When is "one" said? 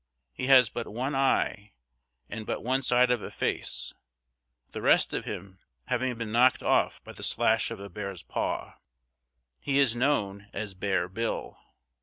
0.87-1.13, 2.63-2.81